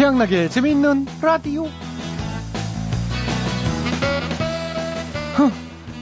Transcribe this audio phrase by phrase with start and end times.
[0.00, 1.66] 최양락의 재미있는 라디오.
[5.34, 5.52] 흥,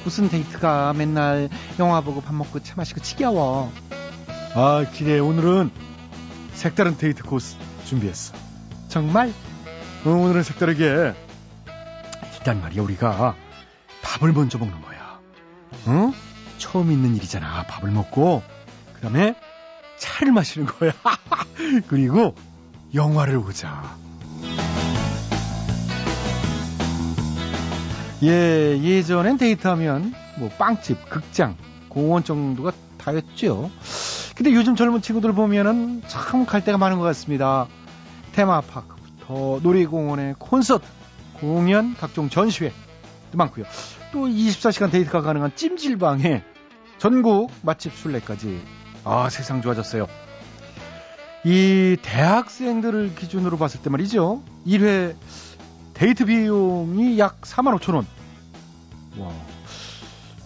[0.05, 1.49] 무슨 데이트가 맨날
[1.81, 3.73] 영화 보고 밥 먹고 차 마시고 지겨워.
[4.55, 5.73] 아, 기대 오늘은
[6.53, 8.37] 색다른 데이트 코스 준비했어.
[8.87, 9.33] 정말?
[10.05, 11.13] 어, 오늘은 색다르게
[12.37, 13.35] 일단 말이야 우리가
[14.03, 15.19] 밥을 먼저 먹는 거야.
[15.89, 16.13] 응?
[16.59, 17.65] 처음 있는 일이잖아.
[17.65, 18.45] 밥을 먹고
[18.95, 19.35] 그 다음에
[19.99, 20.93] 차를 마시는 거야.
[21.89, 22.37] 그리고
[22.95, 23.97] 영화를 보자.
[28.23, 31.57] 예, 예전엔 데이트하면 뭐 빵집, 극장,
[31.89, 33.71] 공원 정도가 다였죠.
[34.37, 37.67] 근데 요즘 젊은 친구들 보면은 참 갈 데가 많은 것 같습니다.
[38.33, 40.85] 테마파크부터 놀이공원에 콘서트,
[41.35, 42.75] 공연, 각종 전시회도
[43.35, 43.65] 많고요.
[44.13, 46.43] 또 24시간 데이트가 가능한 찜질방에
[46.99, 48.61] 전국 맛집 순례까지
[49.05, 50.07] 아 세상 좋아졌어요.
[51.45, 54.43] 이 대학생들을 기준으로 봤을 때 말이죠.
[54.67, 55.15] 1회
[55.95, 58.07] 데이트 비용이 약 4만 5천 원.
[59.19, 59.31] 와.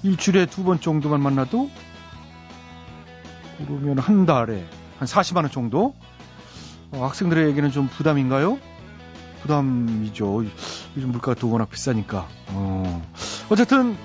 [0.03, 1.71] 일주일에 두 번 정도만 만나도
[3.59, 4.65] 그러면 한 달에
[4.99, 5.95] 한 40만 원 정도?
[6.91, 8.59] 어, 학생들에게는 좀 부담인가요?
[9.43, 10.45] 부담이죠.
[10.97, 12.29] 요즘 물가가 또 워낙 비싸니까.
[12.49, 13.03] 어.
[13.51, 13.97] 어쨌든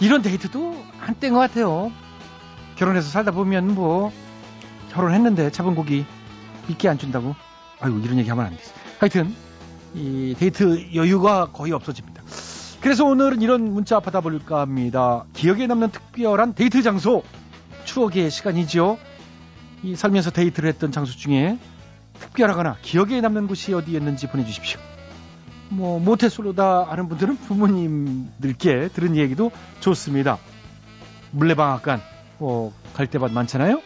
[0.00, 1.90] 이런 데이트도 한때인 것 같아요.
[2.76, 4.12] 결혼해서 살다 보면 뭐
[4.96, 6.04] 결혼했는데 잡은 고기
[6.68, 7.36] 미끼 안 준다고.
[7.80, 8.72] 아이고 이런 얘기 하면 안 되지.
[8.98, 9.34] 하여튼
[9.94, 12.22] 이 데이트 여유가 거의 없어집니다.
[12.80, 15.24] 그래서 오늘은 이런 문자 받아볼까 합니다.
[15.34, 17.22] 기억에 남는 특별한 데이트 장소
[17.84, 18.98] 추억의 시간이죠.
[19.82, 21.58] 이 살면서 데이트를 했던 장소 중에
[22.18, 24.80] 특별하거나 기억에 남는 곳이 어디였는지 보내주십시오.
[25.68, 30.38] 뭐 모태솔로다 하는 분들은 부모님들께 들은 얘기도 좋습니다.
[31.32, 32.00] 물레방앗간
[32.38, 33.82] 뭐갈 때마다 많잖아요.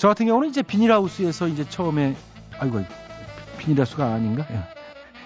[0.00, 2.16] 저 같은 경우는 이제 비닐하우스에서 이제 처음에
[2.58, 2.82] 아이고
[3.58, 4.46] 비닐하우스가 아닌가?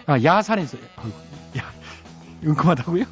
[0.04, 1.16] 아 야산에서 아이고
[1.58, 1.62] 야
[2.42, 3.04] 은큼하다고요?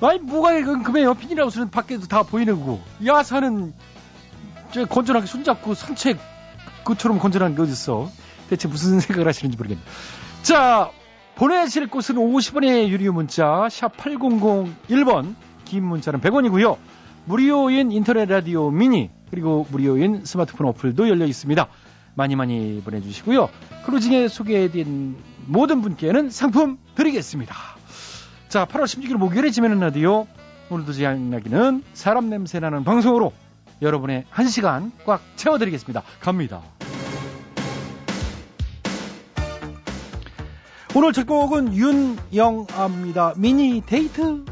[0.00, 1.12] 아니 뭐가 은큼해요?
[1.12, 3.74] 비닐하우스는 밖에도 다 보이는 거고 야산은
[4.72, 6.18] 저 건전하게 손잡고 산책
[6.82, 8.10] 그처럼 건전한 게 어딨어?
[8.48, 9.82] 대체 무슨 생각을 하시는지 모르겠네.
[10.40, 10.90] 자
[11.34, 15.34] 보내실 곳은 50원의 유료 문자 샵 8001번
[15.66, 16.78] 긴 문자는 100원이고요.
[17.26, 21.68] 무료인 인터넷 라디오 미니 그리고 무료인 스마트폰 어플도 열려 있습니다.
[22.14, 23.48] 많이 많이 보내주시고요.
[23.86, 27.54] 크루징에 소개해드린 모든 분께는 상품 드리겠습니다.
[28.48, 30.26] 자, 8월 16일 목요일에 지면은 라디오
[30.70, 33.32] 오늘도 제 양락이는 사람 냄새 나는 방송으로
[33.82, 36.02] 여러분의 한 시간 꽉 채워드리겠습니다.
[36.20, 36.62] 갑니다.
[40.94, 43.34] 오늘 첫 곡은 윤영아입니다.
[43.36, 44.49] 미니 데이트.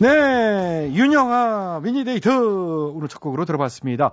[0.00, 4.12] 네, 윤영아 미니데이트 오늘 첫 곡으로 들어봤습니다.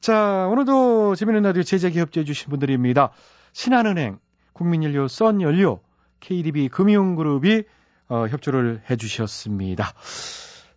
[0.00, 3.12] 자, 오늘도 재미있는 라디오 제작에 협조해 주신 분들입니다.
[3.52, 4.18] 신한은행,
[4.52, 5.78] 국민연료, 썬연료,
[6.18, 7.62] KDB 금융그룹이
[8.08, 9.92] 어, 협조를 해 주셨습니다.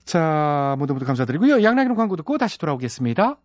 [0.03, 1.63] 자, 모두 모두 감사드리고요.
[1.63, 3.37] 양락이는 광고 듣고 다시 돌아오겠습니다.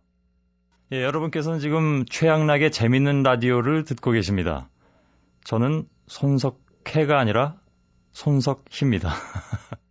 [0.91, 4.69] 예, 여러분께서는 지금 최양락의 재밌는 라디오를 듣고 계십니다.
[5.45, 7.55] 저는 손석해가 아니라
[8.11, 9.09] 손석희입니다.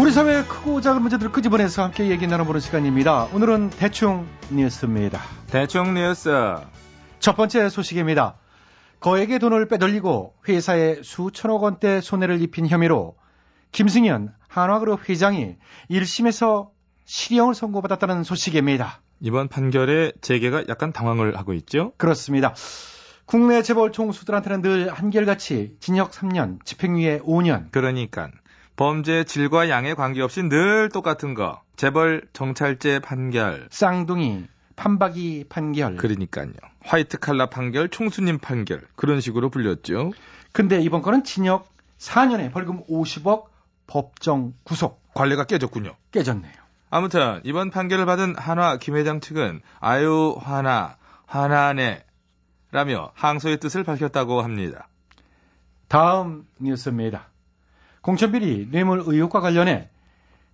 [0.00, 3.24] 우리 사회의 크고 작은 문제들을 끄집어내서 함께 얘기 나눠보는 시간입니다.
[3.34, 5.20] 오늘은 대충 뉴스입니다.
[5.48, 6.30] 대충 뉴스.
[7.18, 8.38] 첫 번째 소식입니다.
[9.00, 13.18] 거액의 돈을 빼돌리고 회사에 수천억 원대 손해를 입힌 혐의로
[13.72, 15.56] 김승현 한화그룹 회장이
[15.90, 16.70] 1심에서
[17.04, 19.02] 실형을 선고받았다는 소식입니다.
[19.20, 21.92] 이번 판결에 재계가 약간 당황을 하고 있죠.
[21.98, 22.54] 그렇습니다.
[23.26, 27.70] 국내 재벌 총수들한테는 늘 한결같이 징역 3년, 집행유예 5년.
[27.70, 28.30] 그러니까
[28.80, 31.60] 범죄 질과 양에 관계없이 늘 똑같은 거.
[31.76, 33.68] 재벌 정찰제 판결.
[33.70, 35.96] 쌍둥이, 판박이 판결.
[35.96, 36.54] 그러니까요.
[36.80, 38.80] 화이트 칼라 판결, 총수님 판결.
[38.96, 40.12] 그런 식으로 불렸죠.
[40.52, 41.68] 근데 이번 건은 징역
[41.98, 43.48] 4년에 벌금 50억
[43.86, 45.94] 법정 구속 관례가 깨졌군요.
[46.12, 46.54] 깨졌네요.
[46.88, 50.96] 아무튼 이번 판결을 받은 한화 김 회장 측은 아유 화나
[51.26, 52.02] 화나네
[52.72, 54.88] 라며 항소의 뜻을 밝혔다고 합니다.
[55.88, 57.29] 다음 뉴스입니다.
[58.02, 59.90] 공천비리 뇌물 의혹과 관련해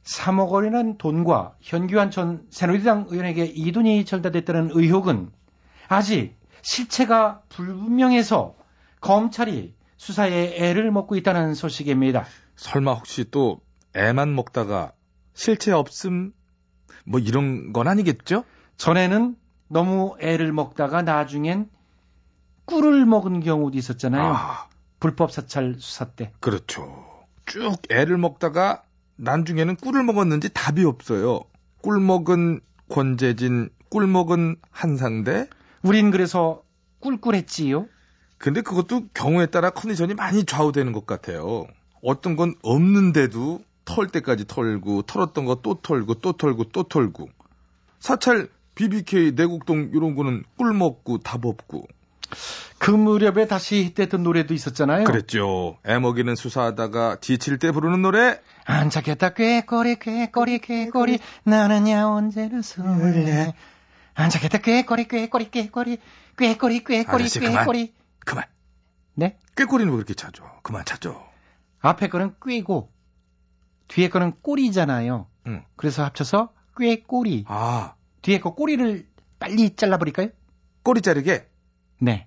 [0.04, 5.30] 3억 원이라는 돈과 현규환 전 새누리당 의원에게 이 돈이 전달됐다는 의혹은
[5.88, 8.54] 아직 실체가 불분명해서
[9.00, 12.24] 검찰이 수사에 애를 먹고 있다는 소식입니다.
[12.56, 13.60] 설마 혹시 또
[13.94, 14.92] 애만 먹다가
[15.34, 16.32] 실체 없음
[17.04, 18.44] 뭐 이런 건 아니겠죠?
[18.76, 19.36] 전에는
[19.68, 21.68] 너무 애를 먹다가 나중엔
[22.66, 24.34] 꿀을 먹은 경우도 있었잖아요.
[24.34, 24.68] 아,
[24.98, 26.32] 불법 사찰 수사 때.
[26.40, 27.05] 그렇죠.
[27.46, 28.82] 쭉 애를 먹다가
[29.16, 31.40] 나중에는 꿀을 먹었는지 답이 없어요.
[31.82, 32.60] 꿀 먹은
[32.90, 35.48] 권재진, 꿀 먹은 한상대.
[35.82, 36.62] 우린 그래서
[37.00, 37.86] 꿀꿀했지요.
[38.38, 41.66] 근데 그것도 경우에 따라 컨디션이 많이 좌우되는 것 같아요.
[42.02, 47.28] 어떤 건 없는데도 털 때까지 털고, 털었던 거 또 털고, 또 털고, 또 털고.
[48.00, 51.86] 사찰, BBK, 내곡동 이런 거는 꿀 먹고 답 없고.
[52.78, 55.04] 그 무렵에 다시 히트했던 노래도 있었잖아요.
[55.04, 55.78] 그랬죠.
[55.84, 58.40] 애먹이는 수사하다가 지칠 때 부르는 노래.
[58.64, 63.54] 안 찾겠다 꾀꼬리 꾀꼬리 꾀꼬리 나는야 언제나 설레
[64.14, 65.98] 안 찾겠다 꾀꼬리 꾀꼬리 꾀꼬리
[66.36, 67.28] 꾀꼬리 꾀꼬리.
[67.28, 67.94] 꾀꼬리
[68.24, 68.44] 그만.
[69.14, 69.38] 네?
[69.56, 70.44] 꾀꼬리는 왜 그렇게 찾죠?
[70.62, 71.24] 그만 찾죠.
[71.80, 72.92] 앞에 거는 꾀고
[73.88, 75.28] 뒤에 거는 꼬리잖아요.
[75.46, 75.64] 응.
[75.76, 79.06] 그래서 합쳐서 꾀꼬리 아, 뒤에 거 꼬리를
[79.38, 80.28] 빨리 잘라버릴까요?
[80.82, 81.48] 꼬리 자르게?
[81.98, 82.26] 네.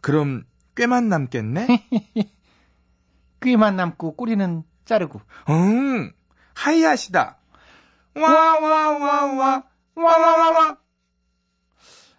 [0.00, 0.44] 그럼
[0.74, 1.66] 꾀만 남겠네?
[3.40, 6.12] 꾀만 남고 꼬리는 자르고 응,
[6.54, 7.38] 하이하시다.
[8.16, 9.62] 와, 와, 와, 와, 와,
[9.96, 10.76] 와, 와, 와.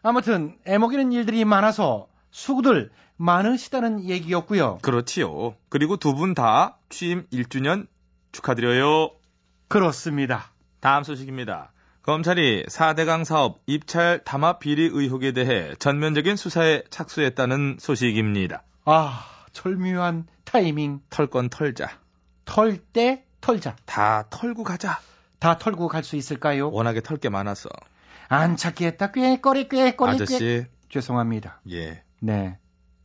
[0.01, 4.79] 아무튼 애먹이는 일들이 많아서 수구들 많으시다는 얘기였고요.
[4.81, 5.56] 그렇지요.
[5.69, 7.88] 그리고 두 분 다 취임 1주년
[8.31, 9.12] 축하드려요.
[9.69, 10.51] 그렇습니다.
[10.81, 11.71] 다음 소식입니다.
[12.03, 18.63] 검찰이 4대강 사업 입찰 담합 비리 의혹에 대해 전면적인 수사에 착수했다는 소식입니다.
[18.83, 21.89] 아 절묘한 타이밍 털건 털자.
[22.44, 23.77] 털 때 털자.
[23.85, 25.00] 다 털고 가자.
[25.39, 26.69] 다 털고 갈 수 있을까요?
[26.71, 27.69] 워낙에 털 게 많아서.
[28.27, 29.11] 안 찾겠다.
[29.13, 30.23] 꾀꼬리 꾀꼬리 꾀.
[30.23, 31.61] 아저씨, 죄송합니다.
[31.71, 32.03] 예.
[32.19, 32.57] 네.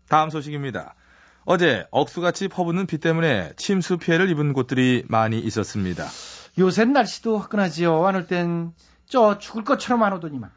[0.09, 0.97] 다음 소식입니다.
[1.45, 6.05] 어제 억수같이 퍼붓는 비 때문에 침수 피해를 입은 곳들이 많이 있었습니다.
[6.59, 8.07] 요새 날씨도 화끈하지요.
[8.07, 10.51] 안 올땐저 죽을 것처럼 안 오더니만.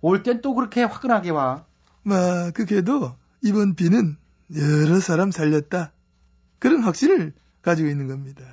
[0.00, 1.64] 올 땐 또 그렇게 화끈하게 와.
[2.02, 4.16] 마, 그게도 이번 비는
[4.56, 5.92] 여러 사람 살렸다.
[6.58, 8.44] 그런 확신을 가지고 있는 겁니다.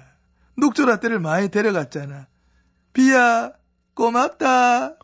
[0.58, 2.28] 녹조라떼를 많이 데려갔잖아.
[2.94, 3.52] 비야,
[3.96, 4.96] 고맙다.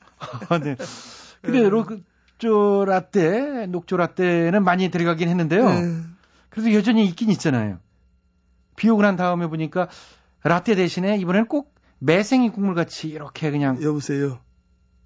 [0.49, 0.75] 아, 네.
[1.41, 5.69] 근데 녹조 라떼, 녹조 라떼는 많이 들어가긴 했는데요.
[5.69, 6.03] 예,
[6.49, 7.79] 그래도 여전히 있긴 있잖아요.
[8.75, 9.87] 비 오고 난 다음에 보니까
[10.43, 14.39] 라떼 대신에 이번엔 꼭 매생이 국물 같이 이렇게 그냥 여보세요.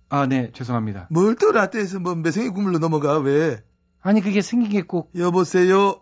[0.10, 1.08] 아, 네, 죄송합니다.
[1.10, 3.64] 뭘 또 라떼에서 뭐 매생이 국물로 넘어가, 왜?
[4.02, 6.02] 아니 그게 생긴 게 꼭 여보세요.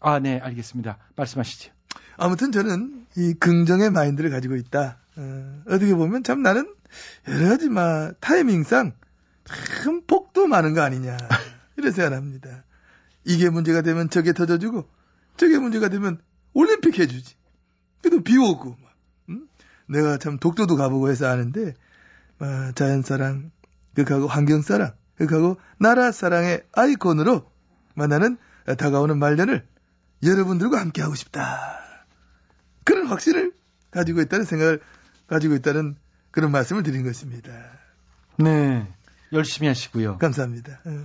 [0.00, 0.98] 아, 네, 알겠습니다.
[1.16, 1.72] 말씀하시죠.
[2.16, 4.98] 아무튼 저는 이 긍정의 마인드를 가지고 있다.
[5.16, 6.74] 어, 떻게 보면 참 나는
[7.28, 8.92] 여러 가지 막 타이밍상
[9.82, 11.16] 참 복도 많은 거 아니냐.
[11.76, 12.64] 이런 생각을 합니다.
[13.24, 14.86] 이게 문제가 되면 저게 터져주고
[15.36, 16.20] 저게 문제가 되면
[16.52, 17.36] 올림픽 해주지.
[18.02, 18.89] 그래도 비 오고 막, 음?
[19.90, 21.74] 내가 참 독도도 가보고 해서 아는데
[22.38, 23.50] 막 자연사랑
[23.94, 27.50] 극하고 환경사랑 극하고 나라사랑의 아이콘으로
[27.94, 28.38] 막 나는
[28.78, 29.66] 다가오는 말년을
[30.22, 32.06] 여러분들과 함께 하고 싶다.
[32.84, 33.52] 그런 확신을
[33.90, 34.80] 가지고 있다는 생각을
[35.26, 35.96] 가지고 있다는
[36.30, 37.50] 그런 말씀을 드린 것입니다.
[38.38, 38.86] 네,
[39.32, 40.18] 열심히 하시고요.
[40.18, 40.80] 감사합니다.
[40.84, 41.04] 어.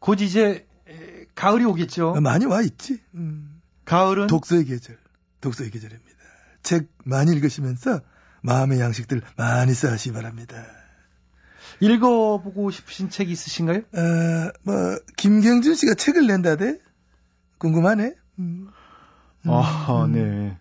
[0.00, 2.14] 곧 이제 에, 가을이 오겠죠.
[2.20, 3.00] 많이 와 있지.
[3.14, 3.60] 음.
[3.84, 4.98] 가을은 독서의 계절,
[5.40, 6.14] 독서의 계절입니다.
[6.62, 8.00] 책 많이 읽으시면서
[8.44, 10.62] 마음의 양식들 많이 쌓으시기 바랍니다.
[11.80, 13.78] 읽어보고 싶으신 책 있으신가요?
[13.78, 14.74] 어, 뭐
[15.16, 16.78] 김경준 씨가 책을 낸다대?
[17.58, 18.14] 궁금하네.
[18.40, 18.68] 음.
[19.46, 20.12] 음, 아, 음.
[20.12, 20.58] 네.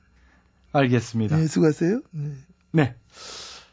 [0.72, 1.36] 알겠습니다.
[1.38, 2.02] 네, 수고하세요.
[2.12, 2.32] 네.
[2.72, 2.96] 네.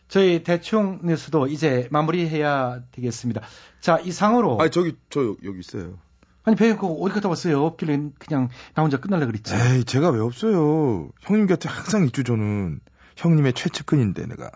[0.08, 3.42] 저희 대충 뉴스도 이제 마무리해야 되겠습니다.
[3.80, 4.60] 자, 이상으로.
[4.60, 5.98] 아, 저기, 저 여- 여기 있어요.
[6.42, 7.64] 아니, 배우 그 어디 갔다 왔어요?
[7.64, 9.54] 없길래 그냥 나 혼자 끝날라 그랬지.
[9.54, 11.10] 에이, 제가 왜 없어요?
[11.20, 12.80] 형님 곁에 항상 있죠, 저는.
[13.16, 14.50] 형님의 최측근인데, 내가.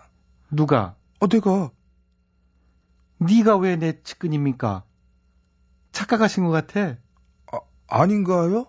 [0.51, 0.95] 누가?
[1.19, 1.71] 어, 내가.
[3.19, 4.83] 네가 왜 내 측근입니까?
[5.91, 6.95] 착각하신 것 같아.
[7.87, 8.65] 아닌가요?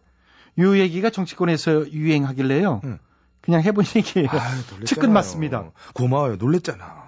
[0.59, 2.81] 요 얘기가 정치권에서 유행하길래요.
[2.85, 2.99] 응.
[3.41, 4.29] 그냥 해본 얘기예요.
[4.31, 4.85] 아유.
[4.85, 5.71] 측근 맞습니다.
[5.95, 6.37] 고마워요.
[6.37, 7.07] 놀랬잖아.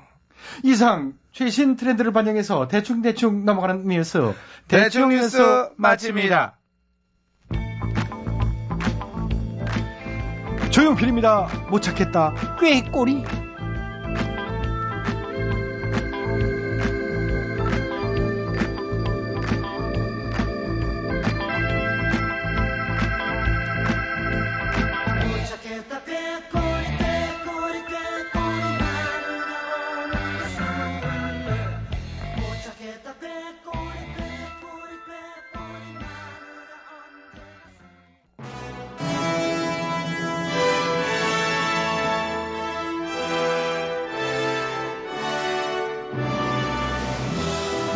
[0.65, 4.35] 이상 최신 트렌드를 반영해서 대충대충 넘어가는 의미에서
[4.67, 6.58] 대충 뉴스 마칩니다.
[10.79, 11.49] 조용필입니다.
[11.71, 12.33] 못 찾겠다.
[12.61, 13.25] 꾀꼬리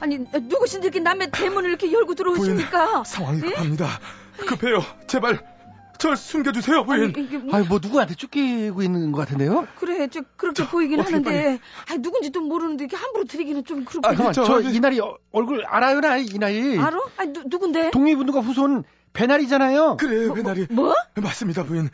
[0.00, 3.04] 아니 누구신지 이렇게 남의 대문을 이렇게 열고 들어오십니까?
[3.04, 3.50] 상황이 예?
[3.50, 3.86] 급합니다.
[4.46, 4.82] 급해요.
[5.06, 5.40] 제발
[5.98, 7.02] 절 숨겨주세요, 부인.
[7.16, 9.66] 아니, 이게 뭐- 아니, 뭐 누구한테 쫓기고 있는 것 같은데요?
[9.80, 11.58] 그래 저 그렇게 보이긴 어떻게 하는데
[11.90, 15.16] 아니 누군지도 모르는데 이렇게 함부로 드리기는 좀 그렇고 아, 잠깐만, 저- 저, 저- 이날이 어-
[15.32, 16.78] 얼굴 알아요, 나 이날이.
[16.78, 16.96] 알아?
[17.16, 17.90] 아니 누, 누군데?
[17.90, 18.84] 독립운동가 후손
[19.18, 19.96] 배날이잖아요.
[19.96, 20.66] 그래요, 배날이.
[20.70, 20.94] 뭐?
[21.16, 21.90] 맞습니다, 부인.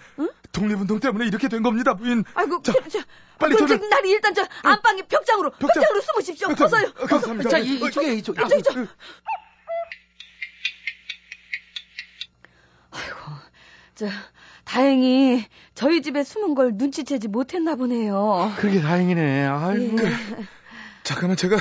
[0.52, 2.22] 독립운동 때문에 이렇게 된 겁니다, 부인.
[2.34, 2.98] 아이고 자, 그, 저,
[3.38, 5.68] 빨리 그럼 저를- 저, 날이 일단 저 안방에 벽장으로 벽장.
[5.82, 5.84] 벽장.
[5.90, 6.48] 으로 숨으십시오.
[6.50, 6.88] 어서요.
[7.00, 7.48] 어, 감사합니다.
[7.48, 8.38] 자, 이, 이쪽에, 이쪽.
[8.38, 8.76] 이쪽, 이쪽.
[12.90, 12.96] 어,
[13.94, 14.06] 저
[14.64, 18.52] 다행히 저희 집에 숨은 걸 눈치채지 못했나 보네요.
[18.58, 19.46] 그게 다행이네.
[19.46, 19.96] 아이고.
[20.06, 20.12] 예,
[21.02, 21.56] 잠깐만, 제가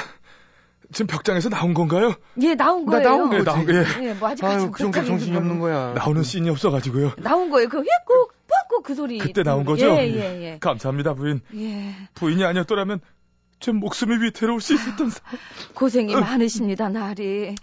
[0.93, 2.13] 지금 벽장에서 나온 건가요?
[2.41, 3.03] 예 나온 나 거예요.
[3.03, 3.45] 나온 네, 거지.
[3.45, 4.07] 나온 거, 예.
[4.07, 5.93] 예, 뭐 아직까지 아유, 그 정도 정신이 없는 거야.
[5.93, 7.13] 나오는 씬이 없어가지고요.
[7.17, 7.67] 나온 거예요.
[7.67, 8.31] 그 휘꾹
[8.69, 9.17] 꾹꾹 그 소리.
[9.17, 9.87] 그때 나온 거죠?
[9.87, 10.57] 예, 예, 예.
[10.59, 11.41] 감사합니다, 부인.
[11.55, 11.95] 예.
[12.13, 12.99] 부인이 아니었더라면
[13.59, 15.19] 제 목숨이 위태로울 수 있었던 사...
[15.73, 17.55] 고생이 많으십니다, 나리.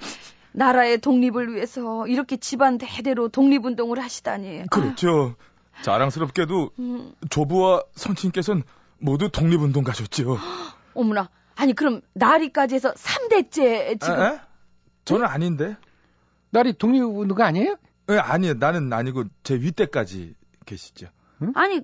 [0.52, 4.64] 나라의 독립을 위해서 이렇게 집안 대대로 독립운동을 하시다니.
[4.70, 5.36] 그렇죠.
[5.82, 8.64] 자랑스럽게도 음, 조부와 선친께서는
[8.98, 10.38] 모두 독립운동 가셨죠.
[10.94, 11.28] 어머나.
[11.60, 14.20] 아니, 그럼 나리까지 해서 3대째 지금.
[14.22, 14.26] 에?
[14.34, 14.40] 에?
[15.04, 15.76] 저는 아닌데.
[16.50, 17.76] 날이 독립운동가 아니에요?
[18.10, 18.54] 예, 아니에요.
[18.54, 20.34] 나는 아니고 제 윗대까지
[20.66, 21.08] 계시죠.
[21.54, 21.82] 아니,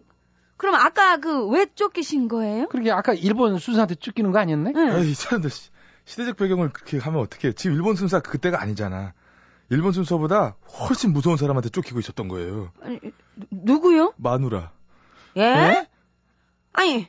[0.56, 2.68] 그럼 아까 그 왜 쫓기신 거예요?
[2.68, 4.72] 그러게 아까 일본 순사한테 쫓기는 거 아니었네?
[4.74, 4.96] 응.
[4.98, 5.70] 에이, 사람들 시-
[6.06, 7.52] 시대적 배경을 그렇게 하면 어떡해.
[7.52, 9.12] 지금 일본 순사 그때가 아니잖아.
[9.68, 12.72] 일본 순서보다 훨씬 무서운 사람한테 쫓기고 있었던 거예요.
[12.80, 12.98] 아니,
[13.36, 14.14] 누- 누구요?
[14.16, 14.72] 마누라.
[15.36, 15.42] 예?
[15.42, 15.88] 네?
[16.72, 17.08] 아니,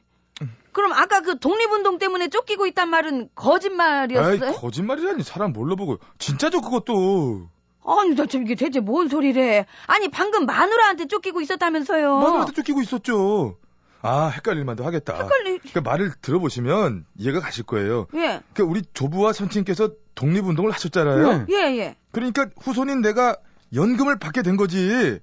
[0.77, 4.51] 그럼 아까 그 독립운동 때문에 쫓기고 있단 말은 거짓말이었어요?
[4.51, 5.23] 거짓말이라니.
[5.23, 5.97] 사람 몰라 보고.
[6.19, 7.49] 진짜죠, 그것도.
[7.83, 9.65] 아니, 나 지금 이게 대체 뭔 소리래?
[9.87, 12.19] 아니, 방금 마누라한테 쫓기고 있었다면서요?
[12.19, 13.57] 마누라한테 쫓기고 있었죠.
[14.03, 15.15] 아, 헷갈릴만도 하겠다.
[15.15, 15.59] 헷갈리.
[15.73, 18.05] 그 말을 들어보시면 이해가 가실 거예요.
[18.13, 21.27] 예, 그 우리 조부와 선친께서 독립운동을 하셨잖아요.
[21.27, 21.45] 네.
[21.49, 21.95] 예, 예.
[22.11, 23.35] 그러니까 후손인 내가
[23.73, 25.19] 연금을 받게 된 거지.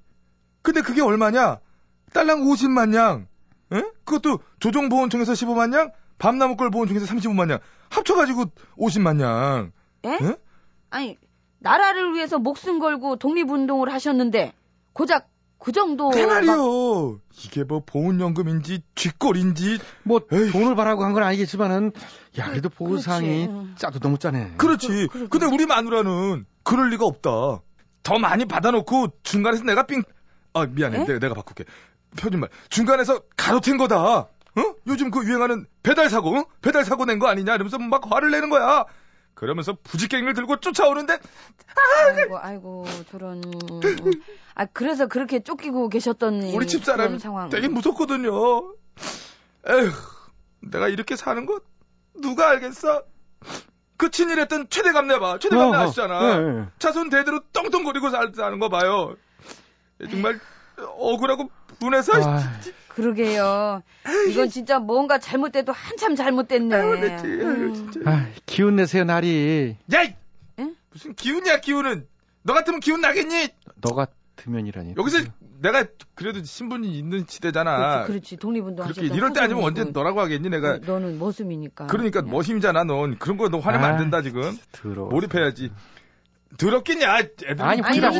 [0.62, 1.60] 근데 그게 얼마냐?
[2.12, 3.28] 딸랑 50만 양.
[3.72, 3.82] 에?
[4.04, 7.58] 그것도 조정보험청에서 15만 양, 밤나무걸 보험청에서 35만 양.
[7.90, 8.44] 합쳐가지고
[8.78, 9.72] 50만 양.
[10.04, 10.18] 예?
[10.20, 10.36] 예?
[10.90, 11.16] 아니,
[11.58, 14.52] 나라를 위해서 목숨 걸고 독립운동을 하셨는데,
[14.92, 15.28] 고작
[15.58, 16.10] 그 정도.
[16.10, 17.20] 그 말이요.
[17.42, 19.78] 이게 뭐 보훈연금인지 쥐꼴인지.
[20.02, 20.50] 뭐 에이.
[20.50, 21.90] 돈을 바라고 한 건 아니겠지만은
[22.38, 22.76] 야 그래도 그렇지.
[22.96, 23.74] 보상이 응.
[23.76, 24.54] 짜도 너무 짜네.
[24.58, 25.08] 그렇지.
[25.10, 25.28] 그-.
[25.28, 27.30] 근데 우리 마누라는 그럴 리가 없다.
[28.02, 30.02] 더 많이 받아놓고 중간에서 내가 삥,
[30.52, 30.98] 아, 미안해.
[31.00, 31.04] 에?
[31.06, 31.64] 내가, 내가 바꿀게.
[32.20, 32.50] 표준말.
[32.70, 33.98] 중간에서 가로챈 거다.
[34.02, 34.28] 어?
[34.86, 36.44] 요즘 그 유행하는 배달 사고, 어?
[36.62, 37.54] 배달 사고 낸 거 아니냐?
[37.54, 38.84] 이러면서 막 화를 내는 거야.
[39.34, 41.18] 그러면서 부지깽이를 들고 쫓아오는데,
[42.16, 43.42] 아이고, 아이고, 저런.
[44.54, 47.48] 아, 그래서 그렇게 쫓기고 계셨던 우리 집 그런 사람이 상황.
[47.50, 48.30] 되게 무섭거든요.
[49.66, 49.90] 에휴,
[50.60, 51.60] 내가 이렇게 사는 거
[52.20, 53.02] 누가 알겠어?
[53.96, 55.38] 그 친일했던 최대감 내 봐.
[55.40, 55.82] 최대감 내 어, 어.
[55.84, 56.20] 아시잖아.
[56.40, 56.66] 예, 예.
[56.78, 59.16] 자손 대대로 떵떵거리고 살- 사는 거 봐요.
[60.10, 60.38] 정말
[60.76, 61.50] 억울하고
[61.84, 62.40] 분해서 아,
[62.88, 63.82] 그러게요.
[64.30, 66.74] 이건 진짜 뭔가 잘못돼도 한참 잘못됐네.
[66.74, 68.02] 아유, 내 지- 아유, 음.
[68.06, 69.76] 아, 기운 내세요 날이.
[69.92, 70.14] 야이!
[70.60, 70.74] 응?
[70.90, 72.06] 무슨 기운이야 기운은?
[72.42, 73.48] 너 같으면 기운 나겠니?
[73.80, 74.94] 너 같으면이라니.
[74.96, 75.18] 여기서
[75.60, 78.04] 내가 그래도 신분이 있는 시대잖아.
[78.04, 78.36] 그렇지, 그렇지.
[78.36, 79.64] 독립운동 그렇게 이럴 때 아니면.
[79.64, 80.78] 언제 너라고 하겠니 내가?
[80.78, 81.86] 너는 머슴이니까.
[81.86, 82.34] 그러니까 그냥.
[82.34, 83.18] 머심이잖아 넌.
[83.18, 84.56] 그런 거 너 화내면 안 아, 된다 지금.
[84.72, 85.06] 들어.
[85.06, 85.70] 몰입해야지.
[86.58, 87.18] 더럽겠냐?
[87.18, 87.96] 애들 아니, 아니.
[87.98, 88.18] 입장이,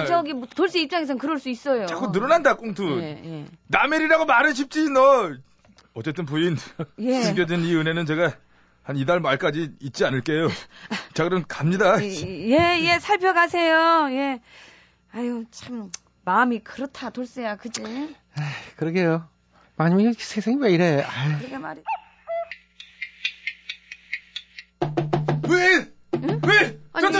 [0.00, 1.86] 우리 저기 뭐 돌쇠 입장에선 그럴 수 있어요.
[1.86, 3.00] 자꾸 늘어난다 꽁투.
[3.00, 3.44] 예, 예.
[3.68, 5.32] 남일이라고 말은 쉽지 너.
[5.94, 6.56] 어쨌든 부인
[7.00, 7.22] 예.
[7.22, 8.32] 숨겨진 이 은혜는 제가
[8.82, 10.48] 한 이달 말까지 잊지 않을게요.
[11.14, 12.02] 자 그럼 갑니다.
[12.02, 14.08] 예, 예, 살펴가세요.
[14.10, 14.40] 예.
[15.12, 15.90] 아유, 참,
[16.24, 18.14] 마음이 그렇다, 돌쇠야, 그지?
[18.76, 19.28] 그러게요.
[19.78, 21.04] 아니 세상이 왜 이래?
[21.38, 21.82] 그러게 말이.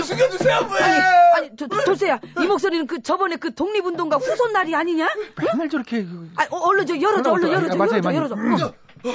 [0.09, 0.83] 숨겨주세요 부인!
[0.83, 1.03] 아니,
[1.37, 5.09] 아니, 도, 돌쇠야, 이 목소리는 그 저번에 그 독립운동가 후손 날이 아니냐?
[5.37, 8.49] 맨날 저렇게 그- 아, 어, 얼른 저 열어줘, 얼른 열어줘, 아, 맞아요, 열어줘, 맞아요.
[8.49, 8.67] 열어줘.
[8.67, 9.13] 어.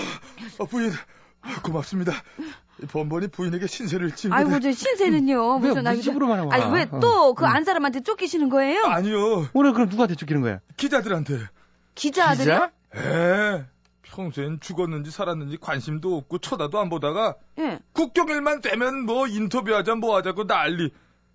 [0.60, 0.92] 어, 부인
[1.64, 2.14] 고맙습니다.
[2.82, 5.58] 이 번번이 부인에게 신세를 지고 아이고, 저 신세는요.
[5.58, 6.54] 왜 무슨, 우리 집으로만 와?
[6.56, 8.84] 아니, 왜 또 그 안 사람한테 쫓기시는 거예요?
[8.86, 10.60] 아니요 오늘 그럼 누구한테 쫓기는 거야?
[10.78, 11.40] 기자들한테.
[11.96, 12.38] 기자들이?
[12.50, 12.72] 기자?
[12.96, 13.64] 에
[14.14, 17.80] 평소엔 죽었는지 살았는지 관심도 없고 쳐다도 안 보다가 예.
[17.94, 20.92] 국경일만 되면 뭐 인터뷰하자 뭐 하자고 난리.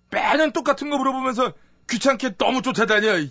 [0.09, 1.53] 매년 똑같은 거 물어보면서
[1.89, 3.17] 귀찮게 너무 쫓아다녀.
[3.17, 3.29] 이.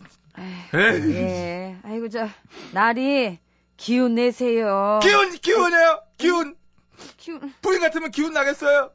[0.75, 1.15] 에이.
[1.15, 1.79] 예.
[1.83, 2.29] 아이고, 저,
[2.73, 3.39] 날이
[3.77, 5.01] 기운 내세요.
[5.03, 6.03] 기운, 기운이에요.
[6.19, 6.57] 기운.
[7.17, 7.53] 기운.
[7.63, 8.93] 부인 같으면 기운 나겠어요.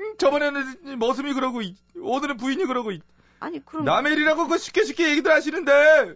[0.00, 1.74] 음, 저번에는 머슴이 그러고, 이.
[2.00, 3.00] 오늘은 부인이 그러고, 이.
[3.40, 3.84] 아니, 그럼.
[3.84, 6.14] 남의 일이라고 그 쉽게 쉽게 얘기들 하시는데,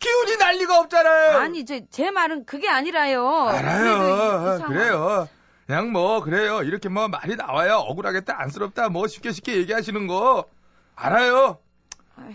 [0.00, 1.38] 기운이 날 리가 없잖아요.
[1.38, 3.28] 아니, 저, 제 말은 그게 아니라요.
[3.48, 4.54] 알아요.
[4.54, 5.28] 이 상황- 그래요.
[5.66, 6.62] 그냥 뭐, 그래요.
[6.62, 7.76] 이렇게 뭐 말이 나와요.
[7.76, 10.46] 억울하겠다, 안쓰럽다, 뭐 쉽게 쉽게 얘기하시는 거.
[10.96, 11.58] 알아요.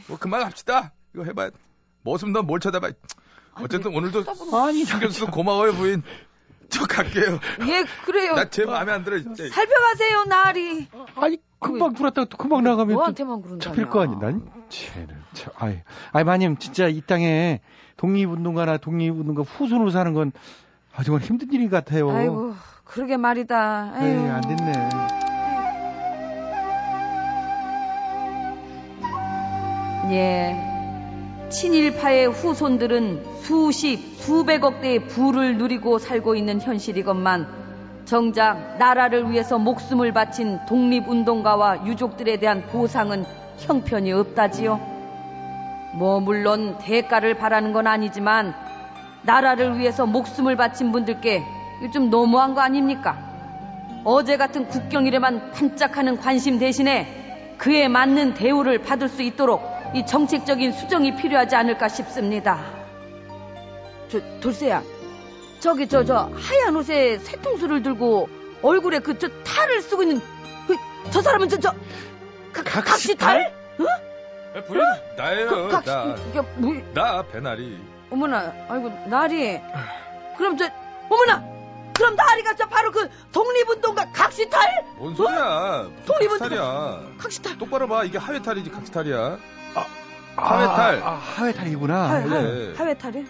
[0.08, 0.94] 뭐 그만 합시다.
[1.14, 1.50] 이거 해봐.
[2.04, 2.92] 머슴 너뭘 쳐다봐.
[3.56, 6.04] 어쨌든 오늘도 아니, 신경 써서 고마워요, 부인.
[6.70, 7.40] 저 갈게요.
[7.68, 8.36] 예, 그래요.
[8.36, 9.44] 나 제 마음에 안 들어, 진짜.
[9.50, 10.88] 살펴가세요, 날이.
[11.16, 13.64] 아니 금방 들었다가 또 금방 나가면 또 너한테만 그런다.
[13.70, 14.16] 잡힐 거 아니?
[14.20, 15.82] 난 쟤는 참, 아이,
[16.12, 17.62] 아이 마님 진짜 이 땅에
[17.98, 20.32] 독립운동가나 독립운동가 후손으로 사는 건
[20.96, 22.10] 아, 정말 힘든 일 같아요.
[22.10, 22.56] 아이고,
[22.86, 23.94] 그러게 말이다.
[24.00, 24.30] 에이.
[24.30, 24.90] 안 됐네.
[30.12, 30.75] 예.
[31.50, 37.48] 친일파의 후손들은 수십, 수백억 대의 부를 누리고 살고 있는 현실이건만
[38.06, 43.26] 정작 나라를 위해서 목숨을 바친 독립운동가와 유족들에 대한 보상은
[43.60, 44.80] 형편이 없다지요.
[45.94, 48.54] 뭐 물론 대가를 바라는 건 아니지만
[49.24, 51.44] 나라를 위해서 목숨을 바친 분들께
[51.94, 53.18] 좀 너무한 거 아닙니까?
[54.04, 61.16] 어제 같은 국경일에만 반짝하는 관심 대신에 그에 맞는 대우를 받을 수 있도록 이 정책적인 수정이
[61.16, 62.60] 필요하지 않을까 싶습니다.
[64.10, 64.84] 저 돌쇠야,
[65.60, 68.30] 저기 저 저 하얀 옷에 새통수를 들고
[68.62, 70.22] 얼굴에 그 저 탈을 쓰고 있는
[70.68, 70.76] 그,
[71.12, 71.74] 저 사람은 저저
[72.54, 73.54] 각시탈?
[74.68, 74.82] 부인,
[75.18, 76.16] 나예요, 각, 나.
[76.30, 76.74] 이게 뭐?
[76.94, 77.78] 나, 배나리.
[78.10, 79.60] 어머나, 아이고 나리.
[80.38, 80.70] 그럼 저
[81.10, 81.44] 어머나,
[81.94, 84.86] 그럼 나리가 저 바로 그 독립운동가 각시탈?
[84.96, 85.90] 뭔 소리야?
[86.06, 87.02] 독립은 각시탈이야.
[87.18, 87.58] 각시탈.
[87.58, 88.06] 똑바로 봐.
[88.06, 89.38] 이게 하회탈이지, 각시탈이야.
[89.76, 89.86] 아,
[90.38, 91.02] 하회탈.
[91.04, 91.96] 아, 하회탈이구나.
[92.10, 92.74] 하, 하, 그래.
[92.78, 93.26] 하회탈이?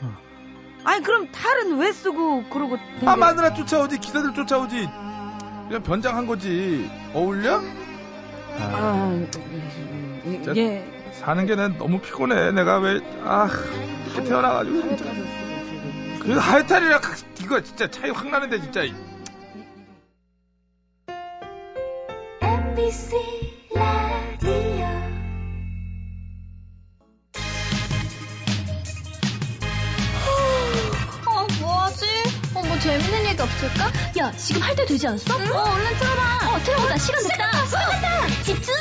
[0.83, 2.77] 아니 그럼 탈은 왜 쓰고 그러고?
[3.05, 4.87] 아, 마누라 쫓아오지, 기사들 쫓아오지.
[5.67, 6.89] 그냥 변장한 거지.
[7.13, 7.57] 어울려?
[7.57, 10.85] 아, 아, 음, 저- 예.
[11.11, 12.51] 사는 게 난 너무 피곤해.
[12.51, 13.49] 내가 왜, 아,
[14.05, 14.81] 이렇게 태어나가지고.
[14.95, 15.05] 진짜.
[16.21, 18.81] 그 하회탈이랑 각, 이거 진짜 차이 확 나는데, 진짜.
[22.41, 23.15] MBC
[32.85, 33.91] 재밌는 얘기 없을까?
[34.19, 35.33] 야, 지금 할 때 되지 않았어?
[35.33, 36.51] 어, 얼른 틀어봐.
[36.55, 36.97] 어, 틀어보자.
[36.97, 37.65] 시간 됐다.
[37.65, 38.43] 시간 됐다.
[38.43, 38.73] 집중!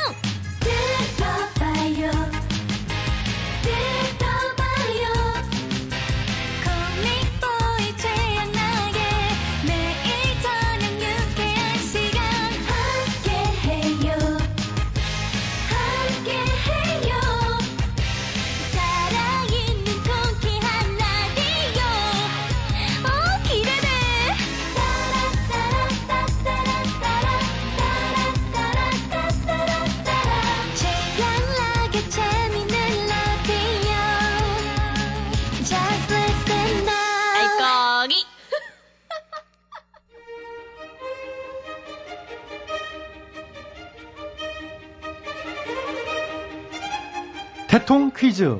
[48.17, 48.59] 퀴즈.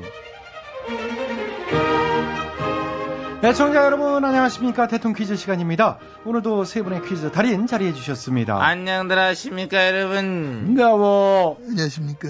[3.42, 5.98] 애청자 여러분 안녕하십니까 대통 퀴즈 시간입니다.
[6.24, 8.62] 오늘도 세 분의 퀴즈 달인 자리해 주셨습니다.
[8.62, 11.58] 안녕들 하십니까 여러분 반가워.
[11.60, 12.28] 안녕하십니까.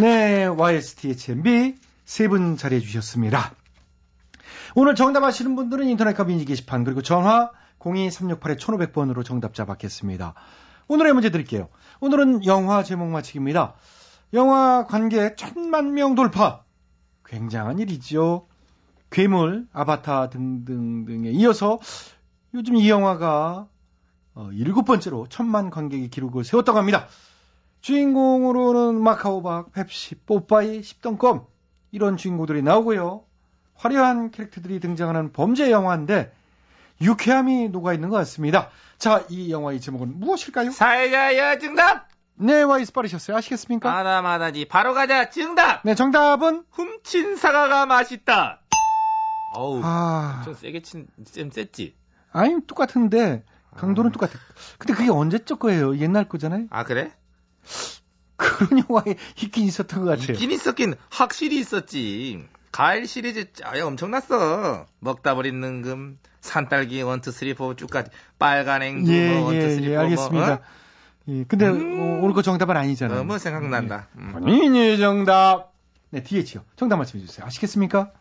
[0.00, 3.52] 네, YSTHMB 세 분 자리해 주셨습니다.
[4.74, 7.50] 오늘 정답 아시는 분들은 인터넷과 미니 게시판 그리고 전화
[7.80, 10.34] 02368-1500번으로 정답자 받겠습니다.
[10.88, 11.68] 오늘의 문제 드릴게요.
[12.00, 13.74] 오늘은 영화 제목 맞히기입니다.
[14.34, 16.64] 영화 관객 천만 명 돌파.
[17.24, 18.46] 굉장한 일이죠.
[19.10, 21.78] 괴물, 아바타 등등 등에 이어서
[22.54, 23.68] 요즘 이 영화가
[24.34, 27.06] 어, 일곱 번째로 천만 관객의 기록을 세웠다고 합니다.
[27.80, 31.46] 주인공으로는 마카오박, 펩시, 뽀빠이, 십덩껌
[31.90, 33.24] 이런 주인공들이 나오고요.
[33.74, 36.32] 화려한 캐릭터들이 등장하는 범죄 영화인데
[37.00, 38.70] 유쾌함이 녹아 있는 것 같습니다.
[38.98, 40.72] 자, 이 영화의 제목은 무엇일까요?
[40.72, 42.08] 사회자여 정답
[42.40, 43.36] 네, 와 이스 빠르셨어요.
[43.36, 43.90] 아시겠습니까?
[43.90, 48.60] 마다마다지 바로 가자 정답 네, 정답은 훔친 사과가 맛있다
[49.50, 51.96] 어우 아, 좀 세게 친좀 셌지
[52.32, 53.42] 아니 똑같은데
[53.76, 54.32] 강도는 똑같아.
[54.78, 55.96] 근데 그게 언제적 거예요?
[55.98, 56.66] 옛날 거잖아요.
[56.70, 57.12] 아 그래?
[58.36, 60.32] 그런 영화에 있긴 있었던 것 같아요.
[60.32, 67.74] 있긴 있었긴 확실히 있었지 가을 시리즈 짜야 엄청났어 먹다 버린 능금 산딸기 원투 쓰리 포
[67.74, 70.46] 쭉까지 빨간 앵두 예, 뭐 원투 예, 쓰리 예, 포 알겠습니다.
[70.46, 70.60] 뭐, 어?
[71.28, 73.18] 예, 근데 어, 오늘 거 정답은 아니잖아요.
[73.18, 74.08] 너무 생각난다.
[74.16, 74.20] 예.
[74.20, 74.32] 음.
[74.32, 75.74] 본인이 정답.
[76.10, 76.64] 네, DH요.
[76.76, 77.46] 정답 말씀해 주세요.
[77.46, 78.12] 아시겠습니까?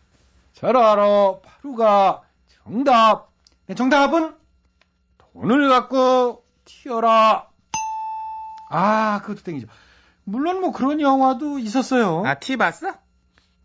[0.54, 1.40] 잘 알아.
[1.42, 2.24] 바로가
[2.64, 3.32] 정답.
[3.68, 4.36] 네, 정답은
[5.18, 7.48] 돈을 갖고 튀어라.
[8.66, 9.68] 아, 그것도 땡이죠.
[10.26, 12.26] 물론 뭐 그런 영화도 있었어요.
[12.26, 12.94] 아, 티 봤어?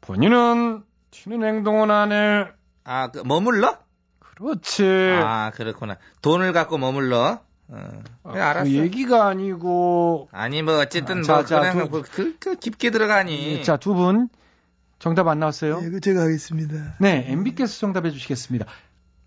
[0.03, 2.47] 본인은 튀는 행동은 안 해.
[2.85, 3.77] 아, 그, 머물러?
[4.21, 4.85] 그렇지.
[5.11, 5.99] 아, 그렇구나.
[6.21, 7.41] 돈을 갖고 머물러?
[7.73, 8.03] 어.
[8.25, 8.65] 아, 그래, 알았어.
[8.71, 10.29] 그 얘기가 아니고.
[10.33, 13.63] 아니, 뭐, 어쨌든, 아, 자, 뭐, 자, 두- 뭐, 그, 그, 깊게 들어가니.
[13.65, 14.29] 자, 두 분
[14.99, 15.81] 정답 안 나왔어요?
[15.85, 16.95] 예, 그 제가 하겠습니다.
[17.01, 18.67] 네, MB께서 정답해 주시겠습니다.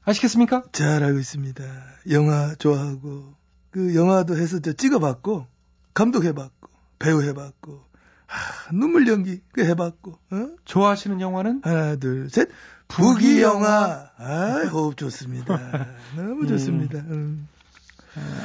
[0.06, 0.64] 아시겠습니까?
[0.72, 1.64] 잘 알고 있습니다.
[2.12, 3.34] 영화 좋아하고
[3.72, 5.48] 그 영화도 해서 저 찍어봤고
[5.96, 7.84] 감독해봤고 배우해봤고
[8.28, 10.48] 하, 눈물 연기 그 해봤고 어?
[10.64, 11.62] 좋아하시는 영화는?
[11.64, 12.50] 하나 둘셋
[12.88, 15.88] 부기 영화 아 호흡 좋습니다.
[16.16, 17.00] 너무 좋습니다.
[17.00, 17.48] 음.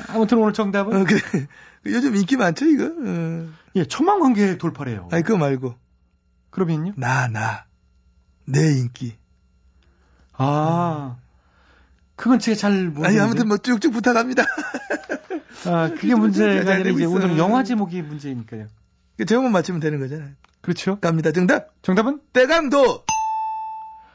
[0.09, 1.21] 아무튼 오늘 정답은 어, 그래.
[1.87, 2.85] 요즘 인기 많죠 이거?
[2.87, 3.49] 어.
[3.77, 5.09] 예, 천만 관계 돌파래요.
[5.13, 5.75] 아니 그거 말고
[6.51, 6.93] 그러면요?
[6.97, 7.65] 나 나
[8.47, 9.17] 내 인기.
[10.33, 11.19] 아,
[12.17, 13.09] 그건 제가 잘 모르는데.
[13.09, 14.43] 아니 아무튼 뭐 쭉쭉 부탁합니다.
[15.67, 17.11] 아, 그게 문제가 잘 아니라 이제 있어.
[17.13, 18.67] 오늘 영화 제목이 문제니까요.
[19.19, 20.31] 그 제목만 맞추면 되는 거잖아요.
[20.63, 20.99] 그렇죠?
[21.01, 21.31] 갑니다.
[21.33, 21.69] 정답.
[21.83, 22.21] 정답은?
[22.33, 23.05] 때강도.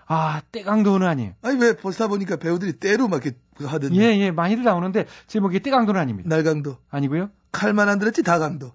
[0.07, 1.33] 아, 때강도는 아니에요.
[1.41, 3.95] 아니 왜 보다 보니까 배우들이 때로 막 이렇게 하던데.
[3.95, 6.27] 예, 예, 많이들 나오는데 제목이 때강도는 아닙니다.
[6.29, 6.77] 날강도.
[6.89, 7.29] 아니고요.
[7.51, 8.73] 칼만 안 들었지 다 강도.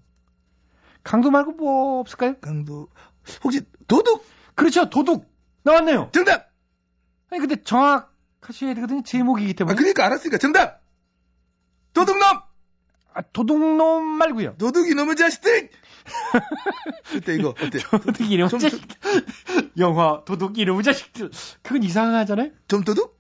[1.03, 2.37] 강도 말고 뭐 없을까요?
[2.41, 2.89] 강도.
[3.45, 4.25] 혹시 도둑?
[4.55, 5.27] 그렇죠, 도둑
[5.63, 6.11] 나왔네요.
[6.13, 6.51] 정답.
[7.31, 9.03] 아니 근데 정확하셔야 되거든요.
[9.03, 9.75] 제목이기 때문에.
[9.75, 10.81] 아 그러니까 알았으니까 정답.
[11.93, 12.23] 도둑놈.
[13.13, 14.57] 아, 도둑놈 말고요.
[14.57, 15.69] 도둑이 놈의 자식들.
[17.11, 17.79] 그때 이거 어때?
[17.79, 18.81] 도둑 이름 좀- 자식.
[19.79, 21.31] 영화 도둑 이름 자식들.
[21.63, 22.51] 그건 이상하잖아요.
[22.69, 23.20] 좀 도둑?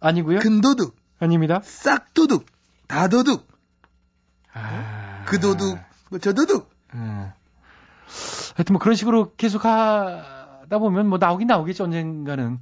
[0.00, 0.38] 아니고요.
[0.40, 0.96] 큰 도둑.
[1.18, 1.60] 아닙니다.
[1.62, 2.46] 싹 도둑.
[2.86, 3.46] 다 도둑.
[4.52, 5.24] 아...
[5.26, 5.78] 그 도둑.
[6.10, 6.70] 뭐저 도둑.
[6.94, 7.30] 음.
[8.56, 12.58] 하여튼 뭐 그런 식으로 계속 하다 보면 뭐 나오긴 나오겠죠 언젠가는.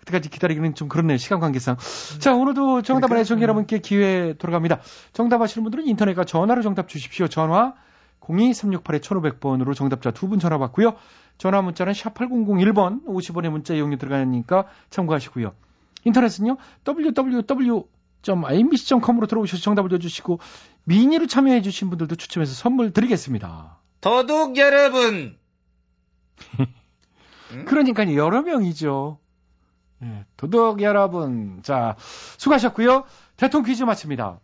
[0.00, 1.76] 그때까지 기다리기는 좀 그렇네요 시간 관계상.
[2.18, 4.80] 자 오늘도 정답을 그러니까, 애청자 여러분께 기회 돌아갑니다.
[5.14, 7.26] 정답하시는 분들은 인터넷과 전화로 정답 주십시오.
[7.28, 7.72] 전화
[8.20, 10.94] 02368-1500번으로 정답자 두 분 전화 받고요.
[11.38, 15.52] 전화 문자는 샵 8001번 50원의 문자 이용료 들어가니까 참고하시고요.
[16.04, 17.86] 인터넷은요 www.imbc.com으로
[19.26, 20.38] 들어오셔서 정답을 넣어주시고
[20.84, 23.78] 미니로 참여해 주신 분들도 추첨해서 선물 드리겠습니다.
[24.00, 25.38] 도둑 여러분!
[27.66, 29.18] 그러니까 여러 명이죠.
[30.02, 31.60] 예, 도둑 여러분.
[31.62, 33.04] 자, 수고하셨고요.
[33.36, 34.40] 대통령 퀴즈 마칩니다.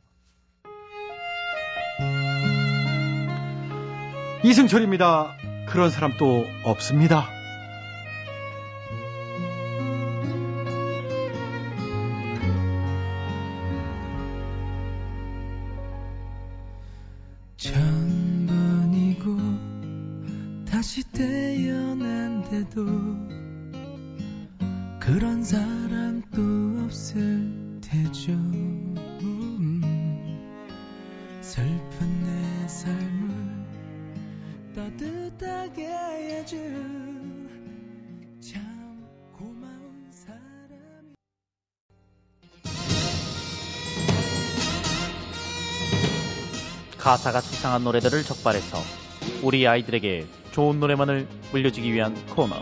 [4.42, 5.36] 이승철입니다.
[5.68, 7.39] 그런 사람 또 없습니다.
[47.20, 48.78] 가사가 수상한 노래들을 적발해서
[49.42, 52.56] 우리 아이들에게 좋은 노래만을 물려주기 위한 코너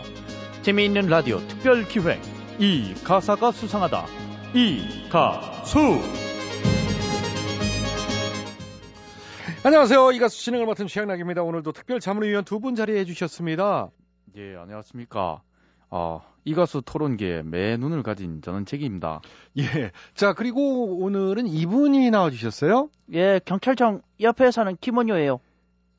[0.63, 2.19] 재미있는 라디오 특별 기획
[2.59, 4.05] 이 가사가 수상하다
[4.55, 5.79] 이 가수
[9.63, 10.11] 안녕하세요.
[10.11, 11.41] 이 가수 진행을 맡은 최양락입니다.
[11.41, 13.89] 오늘도 특별 자문을 위한 두분 자리해 주셨습니다.
[14.35, 15.41] 예, 안녕하십니까.
[15.89, 16.19] 아,
[16.49, 19.21] 이 가수 토론계의 매 눈을 가진 저는 책입니다.
[19.59, 19.91] 예.
[20.15, 22.89] 자, 그리고 오늘은 이분이 나와 주셨어요.
[23.13, 25.41] 예 경찰청 옆에 사는 김원효예요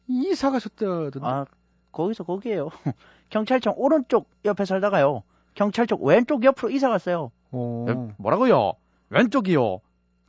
[0.09, 1.21] 이사 가셨다던데.
[1.23, 1.45] 아
[1.93, 2.71] 거기서 거기에요
[3.31, 5.23] 경찰청 오른쪽 옆에 살다가요
[5.55, 7.87] 경찰청 왼쪽 옆으로 이사 갔어요 어.
[7.89, 8.73] 예, 뭐라고요?
[9.11, 9.79] 왼쪽이요.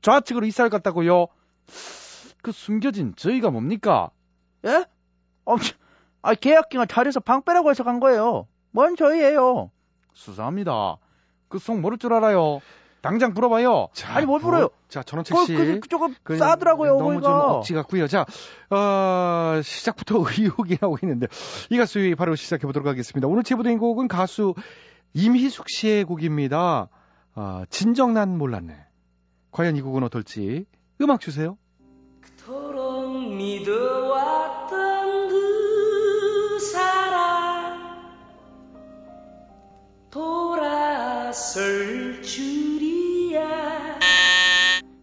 [0.04, 1.28] 좌측으로 이사를 갔다고요?
[2.44, 4.12] 그 숨겨진 저희가 뭡니까?
[4.66, 4.86] 예?
[5.46, 5.56] 어,
[6.22, 9.72] 아 계약 기간 잘해서 방 빼라고 해서 간 거예요 뭔 저희예요
[10.14, 10.98] 수사합니다.
[11.50, 12.62] 그 속 모를 줄 알아요.
[13.02, 13.88] 당장 불어봐요.
[13.94, 14.70] 자, 아니, 뭘 물어요?
[14.88, 15.56] 자, 전원책 그, 씨.
[15.56, 18.08] 그, 그쪽은 그 싸더라고요 너무 좀 거기가 억지 같고요.
[18.08, 18.26] 자,
[18.70, 21.28] 어, 시작부터 의혹이 나오고 있는데
[21.72, 23.28] 이 가수의 바로 시작해 보도록 하겠습니다.
[23.28, 24.54] 오늘 제보된 곡은 가수
[25.14, 26.90] 임희숙 씨의 곡입니다.
[27.34, 28.76] 아, 진정 난 몰랐네.
[29.52, 30.66] 과연 이 곡은 어떨지
[31.02, 31.58] 음악 주세요.
[32.22, 34.31] 그토록 믿어왔
[41.32, 43.40] 돌아설 줄이야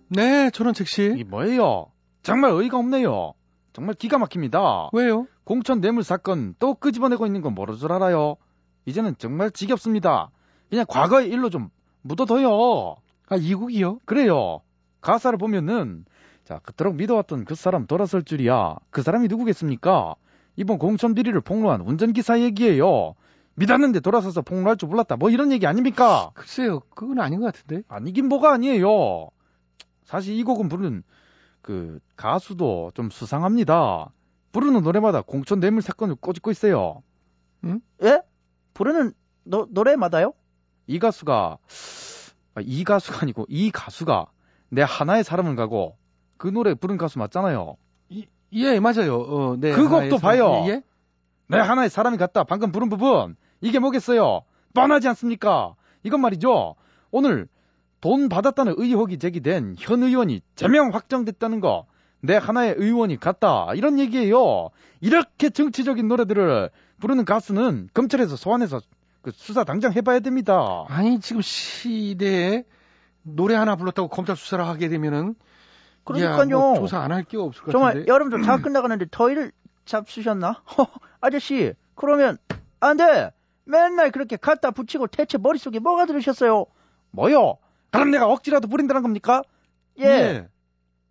[0.09, 1.15] 네, 전원책 씨.
[1.17, 1.87] 이 뭐예요?
[2.23, 3.33] 정말 어이가 없네요.
[3.73, 4.91] 정말 기가 막힙니다.
[4.93, 5.27] 왜요?
[5.45, 8.37] 공천 뇌물 사건 또 끄집어내고 있는 건 모를 줄 알아요.
[8.85, 10.31] 이제는 정말 지겹습니다.
[10.69, 11.71] 그냥 과거의 일로 좀
[12.03, 12.97] 묻어둬요.
[13.29, 14.01] 아, 이국이요?
[14.05, 14.61] 그래요.
[15.01, 16.05] 가사를 보면은
[16.45, 18.77] 자 그토록 믿어왔던 그 사람 돌아설 줄이야.
[18.91, 20.15] 그 사람이 누구겠습니까?
[20.57, 23.15] 이번 공천 비리를 폭로한 운전기사 얘기예요.
[23.59, 25.17] 믿었는데 돌아서서 폭로할 줄 몰랐다.
[25.17, 26.31] 뭐 이런 얘기 아닙니까?
[26.35, 27.83] 글쎄요, 그건 아닌 것 같은데.
[27.89, 29.29] 아니긴 뭐가 아니에요.
[30.05, 31.03] 사실 이 곡은 부르는
[31.61, 34.11] 그 가수도 좀 수상합니다.
[34.53, 37.03] 부르는 노래마다 공천 뇌물 사건을 꼬집고 있어요.
[38.03, 38.23] 예?
[38.75, 39.13] 부르는
[39.45, 40.33] 노, 노래마다요?
[40.87, 41.59] 이 가수가
[42.55, 44.27] 아, 이 가수가 아니고 이 가수가
[44.71, 45.97] 내 하나의 사람을 가고
[46.37, 47.77] 그 노래 부른 가수 맞잖아요.
[48.53, 49.19] 예, 맞아요.
[49.21, 49.73] 어, 네.
[49.73, 50.65] 그 곡도 사람- 봐요.
[50.69, 50.83] 예?
[51.49, 52.45] 내 하나의 사람이 같다.
[52.45, 54.43] 방금 부른 부분 이게 뭐겠어요?
[54.75, 55.75] 뻔하지 않습니까?
[56.03, 56.75] 이건 말이죠.
[57.11, 57.49] 오늘
[58.01, 61.87] 돈 받았다는 의혹이 제기된 현 의원이 제명 확정됐다는 거.
[62.21, 63.69] 내 하나의 의원이 같다.
[63.75, 64.71] 이런 얘기예요.
[65.01, 68.81] 이렇게 정치적인 노래들을 부르는 가수는 검찰에서 소환해서
[69.23, 70.85] 그 수사 당장 해봐야 됩니다.
[70.89, 72.65] 아니, 지금 시대에
[73.23, 75.35] 노래 하나 불렀다고 검찰 수사를 하게 되면은
[76.05, 76.41] 그러니까요.
[76.43, 78.13] 야, 뭐 조사 안 할 게 없을 것 정말 같은데.
[78.13, 79.53] 여름도 다 끝나가는데 더위를
[79.85, 80.63] 잡수셨나?
[81.21, 82.39] 아저씨, 그러면
[82.81, 83.31] 안 돼.
[83.69, 86.65] 맨날 그렇게 갖다 붙이고 대체 머릿속에 뭐가 들으셨어요?
[87.11, 87.59] 뭐요?
[87.91, 89.43] 그럼 내가 억지라도 부린다는 겁니까?
[90.01, 90.49] 예.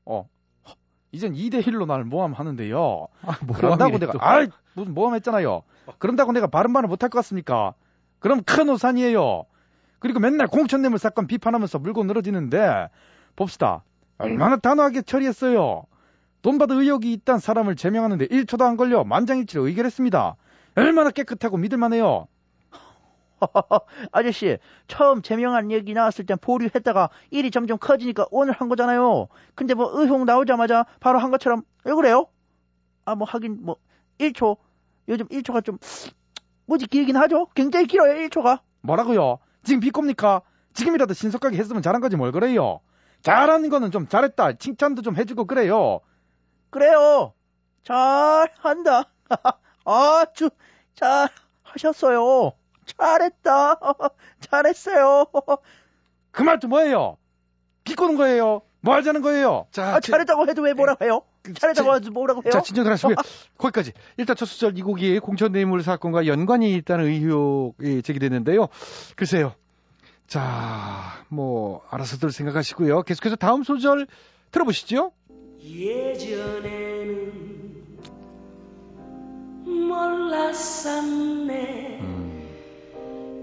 [0.06, 0.28] 어.
[0.68, 0.74] 허,
[1.12, 3.08] 이젠 2대1로 날 모함하는데요.
[3.42, 4.20] 모함이래, 그런다고 내가, 또.
[4.22, 5.62] 아이, 무슨 모함했잖아요.
[6.00, 7.74] 그런다고 내가 바른 말을 못할 것 같습니까?
[8.20, 9.46] 그럼 큰 오산이에요.
[10.00, 12.90] 그리고 맨날 공천뇌물 사건 비판하면서 물고 늘어지는데,
[13.36, 13.84] 봅시다.
[14.18, 15.84] 얼마나 단호하게 처리했어요.
[16.42, 20.36] 돈 받은 의혹이 있단 사람을 제명하는데 1초도 안 걸려 만장일치로 의결했습니다.
[20.76, 22.28] 얼마나 깨끗하고 믿을만해요.
[24.12, 29.28] 아저씨, 처음 제명한 얘기 나왔을 땐 보류했다가 일이 점점 커지니까 오늘 한 거잖아요.
[29.56, 32.28] 근데 뭐 의혹 나오자마자 바로 한 것처럼 왜 그래요?
[33.06, 33.78] 아, 뭐 하긴 뭐
[34.20, 34.58] 1초.
[35.08, 35.78] 요즘 1초가 좀
[36.66, 37.48] 뭐지 길긴 하죠?
[37.56, 38.60] 굉장히 길어요, 1초가.
[38.82, 39.40] 뭐라고요?
[39.64, 40.42] 지금 비겁니까?
[40.74, 42.82] 지금이라도 신속하게 했으면 잘한 거지 뭘 그래요?
[43.22, 44.54] 잘하는 거는 좀 잘했다.
[44.54, 46.02] 칭찬도 좀 해주고 그래요.
[46.70, 47.34] 그래요.
[47.84, 49.06] 잘한다.
[49.86, 50.50] 아주
[50.94, 51.30] 잘
[51.64, 52.54] 하셨어요.
[52.98, 53.80] 잘했다.
[54.42, 55.26] 잘했어요.
[56.32, 57.18] 그말또 뭐예요?
[57.84, 58.62] 비꼬는 거예요?
[58.82, 59.68] 뭐 하자는 거예요?
[59.72, 61.22] 자, 아, 잘했다고 해도 왜 뭐라고 해요?
[61.58, 62.52] 잘했다고 해도 뭐라고 해요?
[62.52, 63.16] 자, 진정들 하시고요.
[63.58, 63.94] 거기까지.
[64.18, 68.68] 일단 첫 수절 이 곡이 공천 뇌물 사건과 연관이 있다는 의혹이 제기됐는데요.
[69.16, 69.54] 글쎄요.
[70.28, 73.04] 자, 뭐, 알아서들 생각하시고요.
[73.04, 74.08] 계속해서 다음 소절
[74.52, 75.12] 들어보시죠.
[75.62, 77.28] 예전에는
[79.88, 81.48] 몰랐었네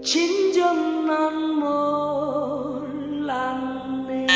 [0.05, 1.55] 진정 난
[2.79, 4.27] 몰랐네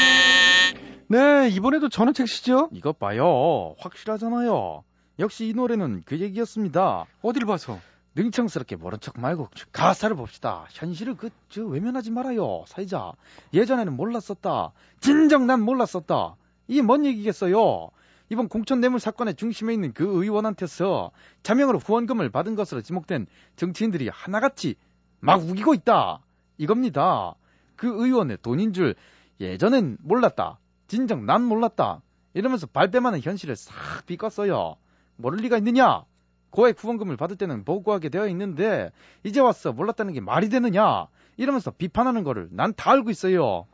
[1.08, 2.70] 네, 이번에도 전원책 시죠?
[2.74, 3.76] 이것 봐요.
[3.78, 4.84] 확실하잖아요.
[5.20, 7.06] 역시 이 노래는 그 얘기였습니다.
[7.22, 7.80] 어딜 봐서?
[8.16, 10.66] 능청스럽게 모른 척 말고 가사를 봅시다.
[10.72, 12.64] 현실을 그, 저, 외면하지 말아요.
[12.68, 13.14] 사이자.
[13.54, 14.72] 예전에는 몰랐었다.
[15.00, 16.36] 진정 난 몰랐었다.
[16.68, 17.92] 이게 뭔 얘기겠어요?
[18.30, 21.12] 이번 공천 뇌물 사건의 중심에 있는 그 의원한테서
[21.44, 24.76] 자명으로 후원금을 받은 것으로 지목된 정치인들이 하나같이
[25.20, 26.20] 막 우기고 있다.
[26.58, 27.36] 이겁니다.
[27.76, 28.96] 그 의원의 돈인 줄
[29.40, 30.60] 예전엔 몰랐다.
[30.88, 32.02] 진정 난 몰랐다.
[32.34, 33.74] 이러면서 발뺌하는 현실을 싹
[34.06, 34.76] 비꼈어요.
[35.18, 36.04] 모를 리가 있느냐?
[36.52, 38.92] 고액 후원금을 받을 때는 보고하게 되어 있는데
[39.24, 41.08] 이제 와서 몰랐다는 게 말이 되느냐?
[41.38, 43.66] 이러면서 비판하는 거를 난 다 알고 있어요.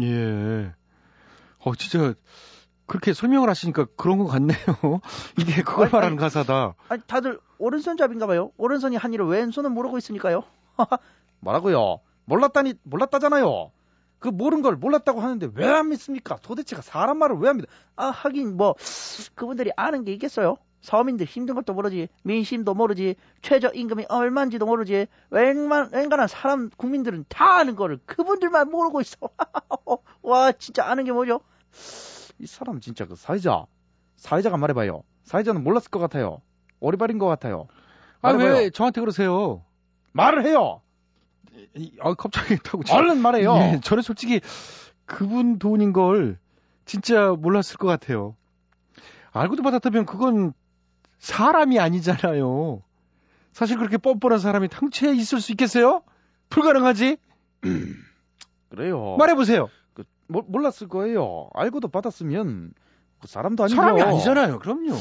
[0.00, 0.72] 예.
[1.58, 2.14] 어, 진짜,
[2.86, 4.56] 그렇게 설명을 하시니까 그런 것 같네요.
[5.38, 6.20] 이게 그걸 아니, 말하는 아니.
[6.20, 6.74] 가사다.
[6.88, 8.52] 아니, 다들 오른손잡인가 봐요.
[8.56, 10.44] 오른손이 한 일을 왼손은 모르고 있으니까요.
[11.40, 12.00] 뭐라고요?
[12.24, 13.70] 몰랐다니 몰랐다잖아요.
[14.18, 16.36] 그 모른 걸 몰랐다고 하는데 왜 안 믿습니까?
[16.36, 17.66] 도대체가 사람 말을 왜안 믿어?
[17.96, 18.74] 아, 하긴 뭐
[19.34, 20.56] 그분들이 아는 게 있겠어요.
[20.80, 25.06] 서민들 힘든 것도 모르지, 민심도 모르지, 최저 임금이 얼마인지도 모르지.
[25.30, 29.16] 웬만 웬간한 사람 국민들은 다 아는 거를 그분들만 모르고 있어.
[30.22, 31.40] 와, 진짜 아는 게 뭐죠?
[32.38, 33.66] 이 사람 진짜 그 사회자
[34.16, 35.02] 사회자가 말해봐요.
[35.24, 36.40] 사회자는 몰랐을 것 같아요.
[36.80, 37.66] 오리발인 것 같아요.
[38.22, 38.30] 아.
[38.32, 39.64] 왜 저한테 그러세요?
[40.16, 40.80] 말을 해요.
[42.00, 42.82] 아, 갑자기 했다고.
[42.90, 43.54] 얼른 말해요.
[43.56, 44.40] 예, 저는 솔직히
[45.04, 46.38] 그분 돈인 걸
[46.84, 48.34] 진짜 몰랐을 것 같아요.
[49.32, 50.52] 알고도 받았다면 그건
[51.18, 52.82] 사람이 아니잖아요.
[53.52, 56.02] 사실 그렇게 뻔뻔한 사람이 당최에 있을 수 있겠어요?
[56.50, 57.16] 불가능하지?
[58.68, 59.16] 그래요.
[59.18, 59.68] 말해보세요.
[59.94, 61.48] 그, 몰- 몰랐을 거예요.
[61.54, 62.72] 알고도 받았으면
[63.20, 64.58] 그 사람도 아니고 사람이 아니잖아요.
[64.58, 64.94] 그럼요.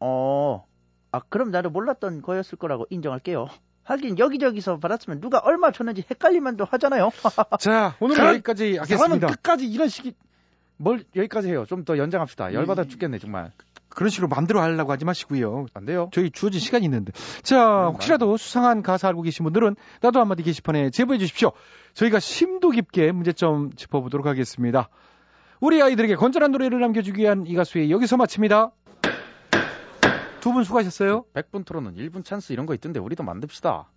[0.00, 0.64] 어,
[1.10, 3.48] 아 그럼 나도 몰랐던 거였을 거라고 인정할게요.
[3.84, 7.10] 하긴 여기저기서 받았으면 누가 얼마 줬는지 헷갈리만도 하잖아요.
[7.58, 9.26] 자, 오늘은 사람- 여기까지 하겠습니다.
[9.28, 10.14] 끝까지 이런 식이
[10.76, 11.64] 뭘 여기까지 해요.
[11.68, 12.54] 좀 더 연장합시다.
[12.54, 13.50] 열받아 죽겠네 정말.
[13.88, 15.66] 그런 식으로 마음대로 하려고 하지 마시고요.
[15.74, 16.08] 안 돼요.
[16.12, 17.12] 저희 주어진 시간이 있는데.
[17.42, 21.52] 자, 혹시라도 수상한 가사 알고 계신 분들은 나도 한마디 게시판에 제보해 주십시오.
[21.94, 24.88] 저희가 심도 깊게 문제점 짚어보도록 하겠습니다.
[25.60, 28.70] 우리 아이들에게 건전한 노래를 남겨주기 위한 이 가수의 여기서 마칩니다.
[30.42, 31.24] 두 분 수고하셨어요.
[31.34, 33.88] 100분 토론은 1분 찬스 이런 거 있던데 우리도 만듭시다.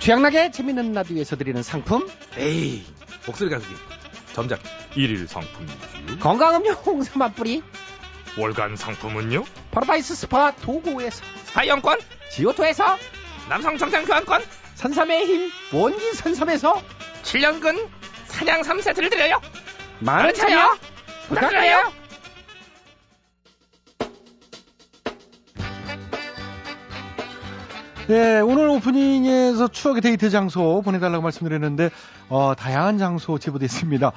[0.00, 2.84] 취향나게 재밌는 라디오에서 드리는 상품 에이,
[3.26, 3.74] 목소리가 그게
[4.32, 4.60] 점작.
[4.96, 6.18] 일일 상품이지요.
[6.20, 7.62] 건강음료 홍삼 한 뿌리
[8.38, 9.44] 월간 상품은요?
[9.72, 11.98] 파라다이스 스파 도고에서 스파이용권,
[12.32, 12.96] 지오토에서
[13.48, 14.42] 남성 정장 교환권,
[14.76, 16.80] 산삼의 힘 원기 산삼에서
[17.22, 17.88] 7년근
[18.26, 19.40] 사냥 3세트를 드려요.
[20.00, 20.76] 많은 차요.
[21.28, 21.92] 부탁드려요.
[28.08, 31.90] 네, 오늘 오프닝에서 추억의 데이트 장소 보내달라고 말씀드렸는데,
[32.30, 34.12] 어, 다양한 장소 제보됐습니다.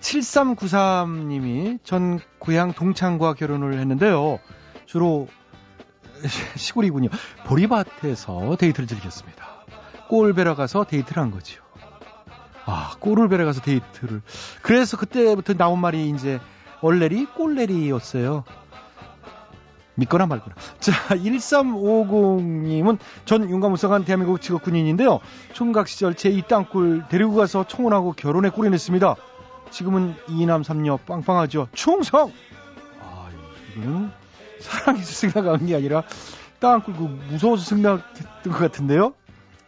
[0.00, 4.38] 7393님이 전 고향 동창과 결혼을 했는데요.
[4.84, 5.28] 주로
[6.56, 7.08] 시골이군요.
[7.46, 9.46] 보리밭에서 데이트를 즐겼습니다.
[10.08, 11.65] 꼴 베러 가서 데이트를 한 거죠.
[12.66, 14.22] 아, 베러 가서 데이트를.
[14.62, 16.40] 그래서 그때부터 나온 말이 이제
[16.82, 18.44] 얼레리 꼴레리였어요.
[19.94, 20.54] 믿거나 말거나.
[20.78, 25.20] 자, 1350님은 전 용감무쌍한 대한민국 직업 군인인데요.
[25.54, 29.14] 총각 시절 제 이 땅굴 데리고 가서 청혼하고 결혼에 골인했습니다.
[29.70, 31.68] 지금은 이남 삼녀 빵빵하죠.
[31.72, 32.30] 충성!
[33.00, 33.28] 아,
[33.76, 34.10] 이거는
[34.60, 36.02] 사랑해서 생각한 게 아니라
[36.60, 39.14] 땅굴 그 무서워서 생각했던 것 같은데요.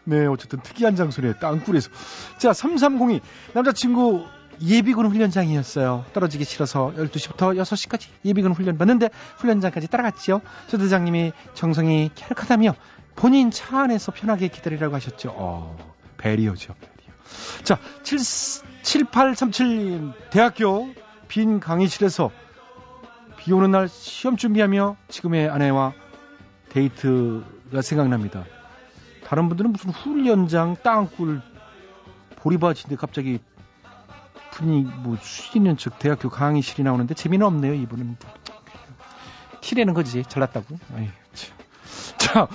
[0.08, 1.34] 네, 어쨌든 특이한 장소네.
[1.38, 1.90] 땅굴에서.
[2.38, 3.20] 자, 3302.
[3.52, 4.24] 남자친구
[4.62, 6.06] 예비군 훈련장이었어요.
[6.14, 10.40] 떨어지기 싫어서 12시부터 6시까지 예비군 훈련 받는데 훈련장까지 따라갔지요.
[10.66, 12.74] 조 대장님이 정성이 쾌락하다며
[13.16, 15.34] 본인 차 안에서 편하게 기다리라고 하셨죠.
[15.36, 15.76] 어,
[16.16, 16.74] 배리어죠.
[16.74, 17.12] 배리어.
[17.62, 20.14] 자, 7, 7837님.
[20.30, 20.88] 대학교
[21.28, 22.30] 빈 강의실에서
[23.36, 25.92] 비 오는 날 시험 준비하며 지금의 아내와
[26.70, 28.44] 데이트가 생각납니다.
[29.28, 31.42] 다른 분들은 무슨 훈련장, 땅굴,
[32.36, 33.40] 보리밭인데 갑자기
[34.52, 38.16] 분이 뭐 수있는 즉 대학교 강의실이 나오는데 재미는 없네요 이분은.
[39.60, 40.78] 티내는 거지 잘났다고.
[40.96, 41.58] 아이, 참.
[42.16, 42.48] 자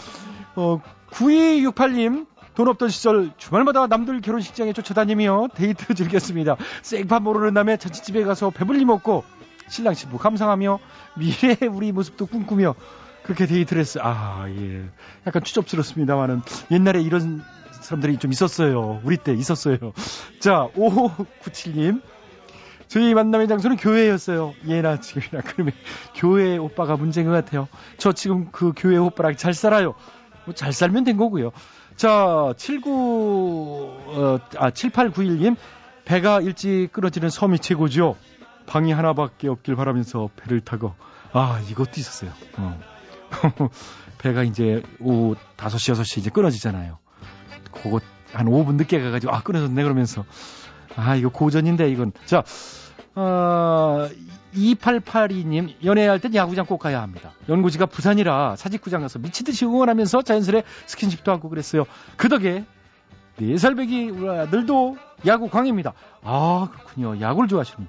[0.55, 0.81] 어,
[1.11, 6.57] 9268님 돈 없던 시절 주말마다 남들 결혼식장에 쫓아다니며 데이트 즐겼습니다.
[6.81, 9.23] 생판 모르는 남의 잔치집에 가서 배불리 먹고
[9.69, 10.79] 신랑 신부 감상하며
[11.17, 12.73] 미래의 우리 모습도 꿈꾸며
[13.23, 14.83] 그렇게 데이트를 했어요 아 예
[15.25, 19.01] 약간 추접스럽습니다만은 옛날에 이런 사람들이 좀 있었어요.
[19.03, 19.77] 우리 때 있었어요.
[20.39, 22.01] 자, 5597님.
[22.87, 24.53] 저희 만남의 장소는 교회였어요.
[24.67, 25.41] 예나 지금이나.
[25.45, 25.73] 그러면
[26.15, 27.67] 교회 오빠가 문제인 것 같아요.
[27.97, 29.95] 저 지금 그 교회 오빠랑 잘 살아요.
[30.45, 31.51] 뭐 잘 살면 된 거고요.
[31.95, 32.91] 자, 79,
[34.07, 35.55] 어, 아, 7891님.
[36.05, 38.15] 배가 일찍 끊어지는 섬이 최고죠.
[38.65, 40.93] 방이 하나밖에 없길 바라면서 배를 타고.
[41.31, 42.31] 아, 이것도 있었어요.
[42.57, 42.79] 어.
[44.19, 46.97] 배가 이제 오후 5시, 6시 이제 끊어지잖아요.
[47.71, 47.99] 그거
[48.31, 50.25] 한 5분 늦게 가가지고 아 끊어졌네 그러면서
[50.95, 52.43] 아 이거 고전인데 이건 자
[53.15, 54.07] 어,
[54.55, 57.31] 2882님 연애할 땐 야구장 꼭 가야 합니다.
[57.49, 61.85] 연고지가 부산이라 사직구장 가서 미치듯이 응원하면서 자연스레 스킨십도 하고 그랬어요.
[62.17, 62.65] 그 덕에
[63.39, 65.93] 4살 배기 우리 아들도 야구 광입니다.
[66.23, 67.19] 아 그렇군요.
[67.19, 67.87] 야구를 좋아하시는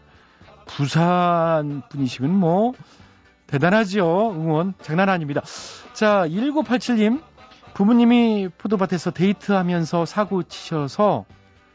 [0.67, 2.73] 부산 분이시면 뭐
[3.47, 4.31] 대단하지요.
[4.31, 5.43] 응원 장난 아닙니다.
[5.93, 7.23] 자 1987님
[7.75, 11.25] 부모님이 포도밭에서 데이트하면서 사고 치셔서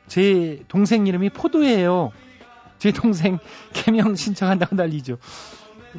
[0.08, 2.12] 제 동생 이름이 포도예요.
[2.80, 3.40] 제 동생
[3.74, 5.18] 개명 신청한다고 난리죠.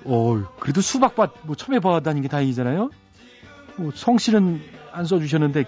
[0.05, 2.91] 어, 그래도 수박밭 뭐 처음에 봐다니는 게 다행이잖아요.
[3.77, 4.61] 뭐 성씨는
[4.93, 5.65] 안 써주셨는데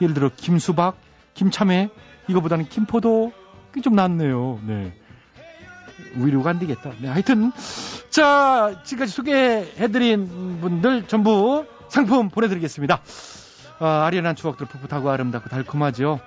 [0.00, 0.96] 예를 들어 김수박,
[1.34, 1.90] 김참외
[2.28, 3.32] 이거보다는 김포도
[3.82, 4.60] 좀 낫네요.
[4.66, 4.92] 네.
[6.14, 6.92] 위로가 안 되겠다.
[7.00, 7.52] 네, 하여튼
[8.10, 13.00] 자 지금까지 소개해드린 분들 전부 상품 보내드리겠습니다.
[13.78, 16.20] 아, 아련한 추억들 풋풋하고 아름답고 달콤하죠.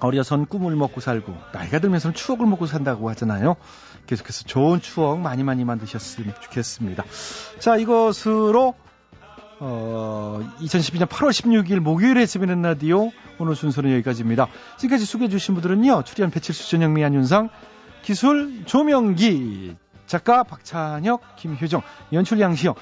[0.00, 3.56] 어려선 꿈을 먹고 살고 나이가 들면서는 추억을 먹고 산다고 하잖아요.
[4.06, 7.04] 계속해서 좋은 추억 많이 많이 만드셨으면 좋겠습니다.
[7.58, 8.74] 자 이것으로
[9.60, 14.46] 어, 2012년 8월 16일 목요일에 스비는 라디오 오늘 순서는 여기까지입니다.
[14.76, 16.04] 지금까지 소개해 주신 분들은요.
[16.04, 17.50] 출연 배칠수 전영미 안윤상
[18.02, 19.76] 기술 조명기
[20.06, 21.82] 작가 박찬혁 김효정
[22.12, 22.74] 연출 양시영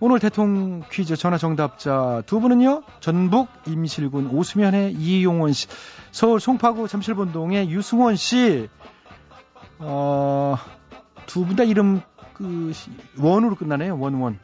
[0.00, 2.82] 오늘 대통령 퀴즈 전화 정답자 두 분은요.
[3.00, 5.66] 전북 임실군 오수면의 이용원 씨,
[6.10, 8.68] 서울 송파구 잠실본동의 유승원 씨.
[9.78, 10.56] 어,
[11.26, 12.02] 두 분 다 이름
[12.34, 12.72] 그
[13.18, 13.98] 원으로 끝나네요.
[13.98, 14.38] 원원.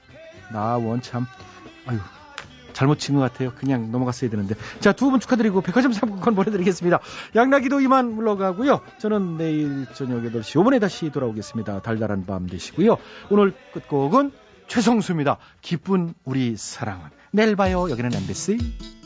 [0.52, 1.26] 나원 참.
[1.86, 1.98] 아유.
[2.80, 3.52] 잘못 친 것 같아요.
[3.52, 4.54] 그냥 넘어갔어야 되는데.
[4.80, 7.00] 자, 두 분 축하드리고 백화점 상품권 보내드리겠습니다.
[7.36, 8.80] 양락이도 이만 물러가고요.
[8.98, 11.82] 저는 내일 저녁 8시 5분에 다시 돌아오겠습니다.
[11.82, 12.96] 달달한 밤 되시고요.
[13.28, 14.32] 오늘 끝곡은
[14.68, 15.36] 최성수입니다.
[15.60, 17.10] 기쁜 우리 사랑은.
[17.32, 17.90] 내일 봐요.
[17.90, 18.99] 여기는 MBC.